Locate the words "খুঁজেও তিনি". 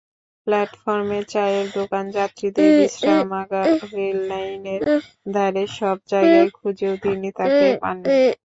6.57-7.27